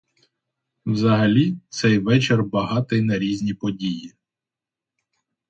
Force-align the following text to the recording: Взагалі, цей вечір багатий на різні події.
Взагалі, 0.85 1.57
цей 1.69 1.97
вечір 1.99 2.43
багатий 2.43 3.01
на 3.01 3.19
різні 3.19 3.53
події. 3.53 4.13